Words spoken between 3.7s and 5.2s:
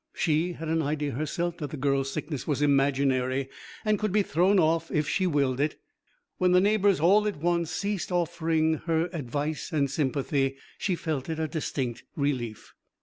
and could be thrown off if